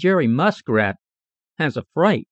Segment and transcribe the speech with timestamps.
[0.00, 0.94] JERRY MUSKRAT
[1.58, 2.28] HAS A FRIGHT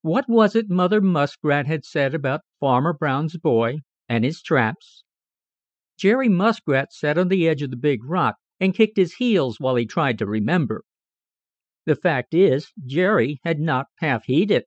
[0.00, 5.04] What was it Mother Muskrat had said about Farmer Brown's boy and his traps?
[5.98, 9.76] Jerry Muskrat sat on the edge of the Big Rock and kicked his heels while
[9.76, 10.84] he tried to remember.
[11.84, 14.64] The fact is, Jerry had not half heeded.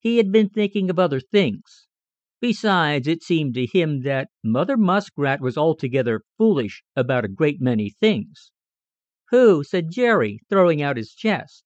[0.00, 1.86] He had been thinking of other things.
[2.42, 7.88] Besides, it seemed to him that Mother Muskrat was altogether foolish about a great many
[7.88, 8.52] things.
[9.28, 11.64] "Pooh!" said Jerry, throwing out his chest.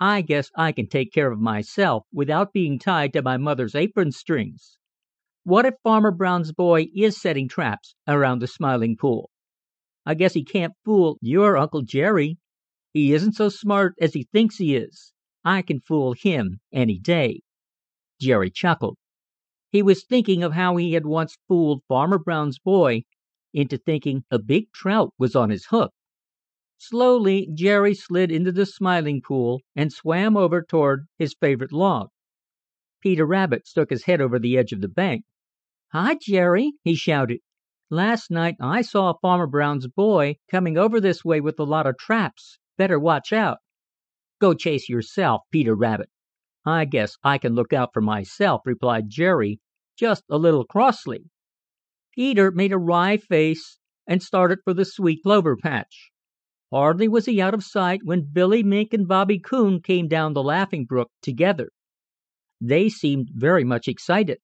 [0.00, 4.10] "I guess I can take care of myself without being tied to my mother's apron
[4.10, 4.76] strings.
[5.44, 9.30] What if Farmer Brown's boy is setting traps around the Smiling Pool?
[10.04, 12.38] I guess he can't fool your Uncle Jerry.
[12.92, 15.12] He isn't so smart as he thinks he is.
[15.44, 17.42] I can fool him any day."
[18.20, 18.98] Jerry chuckled.
[19.70, 23.02] He was thinking of how he had once fooled Farmer Brown's boy
[23.52, 25.92] into thinking a big trout was on his hook.
[26.78, 32.10] Slowly Jerry slid into the Smiling Pool and swam over toward his favorite log.
[33.00, 35.24] Peter Rabbit stuck his head over the edge of the bank.
[35.92, 37.40] "Hi, Jerry!" he shouted.
[37.88, 41.96] "Last night I saw Farmer Brown's boy coming over this way with a lot of
[41.96, 42.58] traps.
[42.76, 43.56] Better watch out."
[44.38, 46.10] "Go chase yourself, Peter Rabbit.
[46.66, 49.60] I guess I can look out for myself," replied Jerry,
[49.96, 51.30] just a little crossly.
[52.12, 56.10] Peter made a wry face and started for the sweet clover patch.
[56.72, 60.42] Hardly was he out of sight when Billy Mink and Bobby Coon came down the
[60.42, 61.70] Laughing Brook together.
[62.60, 64.38] They seemed very much excited.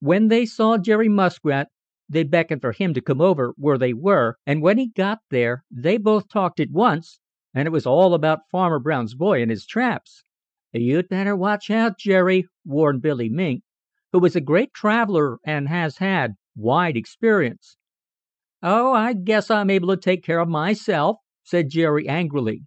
[0.00, 1.68] When they saw Jerry Muskrat,
[2.08, 5.62] they beckoned for him to come over where they were, and when he got there
[5.70, 7.20] they both talked at once,
[7.54, 10.24] and it was all about Farmer Brown's boy and his traps.
[10.72, 13.62] "You'd better watch out, Jerry," warned Billy Mink,
[14.12, 17.76] who is a great traveler and has had wide experience.
[18.60, 22.62] "Oh, I guess I'm able to take care of myself," said Jerry angrily,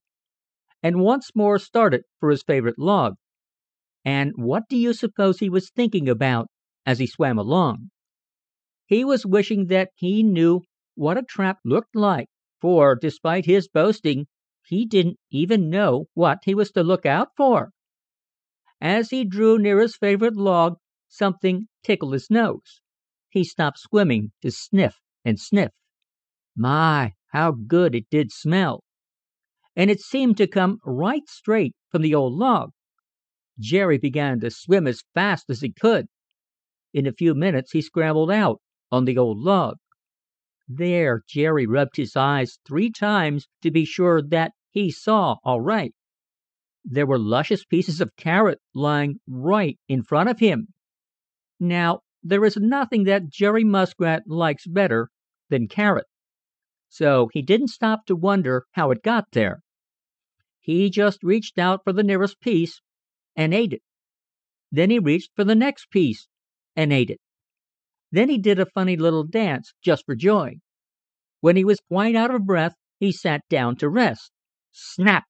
[0.81, 3.15] and once more started for his favorite log.
[4.05, 6.47] And what do you suppose he was thinking about
[6.85, 7.89] as he swam along?
[8.85, 10.61] He was wishing that he knew
[10.95, 12.27] what a trap looked like,
[12.61, 14.27] for, despite his boasting,
[14.65, 17.71] he didn't even know what he was to look out for.
[18.79, 20.75] As he drew near his favorite log,
[21.07, 22.81] something tickled his nose.
[23.29, 25.71] He stopped swimming to sniff and sniff.
[26.55, 28.83] My, how good it did smell!
[29.75, 32.71] And it seemed to come right straight from the old log.
[33.59, 36.07] Jerry began to swim as fast as he could.
[36.93, 38.61] In a few minutes he scrambled out
[38.91, 39.77] on the old log.
[40.67, 45.93] There Jerry rubbed his eyes three times to be sure that he saw all right.
[46.83, 50.73] There were luscious pieces of carrot lying right in front of him.
[51.59, 55.09] Now, there is nothing that Jerry Muskrat likes better
[55.49, 56.05] than carrot.
[56.89, 59.61] So he didn't stop to wonder how it got there.
[60.59, 62.81] He just reached out for the nearest piece
[63.35, 63.81] and ate it.
[64.71, 66.27] Then he reached for the next piece
[66.75, 67.19] and ate it.
[68.11, 70.55] Then he did a funny little dance just for joy.
[71.41, 74.31] When he was quite out of breath, he sat down to rest.
[74.71, 75.23] Snap!